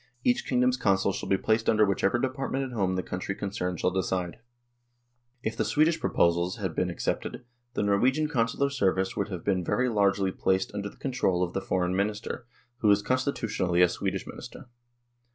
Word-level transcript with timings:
Each 0.23 0.47
king 0.47 0.61
dom's 0.61 0.77
Consuls 0.77 1.15
shall 1.15 1.29
be 1.29 1.37
placed 1.37 1.69
under 1.69 1.85
whichever 1.85 2.17
department 2.17 2.63
at 2.63 2.71
home 2.71 2.95
the 2.95 3.03
country 3.03 3.35
concerned 3.35 3.79
shall 3.79 3.91
decide/" 3.91 4.39
If 5.43 5.55
the 5.55 5.63
Swedish 5.63 5.99
proposals 5.99 6.57
had 6.57 6.73
been 6.73 6.89
ac 6.89 7.07
cepted, 7.07 7.43
the 7.75 7.83
Norwegian 7.83 8.27
Consular 8.27 8.71
service 8.71 9.15
would 9.15 9.27
have 9.27 9.43
been 9.45 9.63
very 9.63 9.89
largely 9.89 10.31
placed 10.31 10.73
under 10.73 10.89
the 10.89 10.97
control 10.97 11.43
of 11.43 11.53
the 11.53 11.61
Foreign 11.61 11.95
Minister, 11.95 12.47
who 12.77 12.89
is 12.89 13.03
constitutionally 13.03 13.83
a 13.83 13.87
Swedish 13.89 14.25
Minister. 14.25 14.69